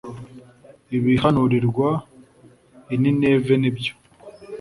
[0.97, 1.89] Ibihanurirwa
[2.93, 3.93] i Nineve nibyo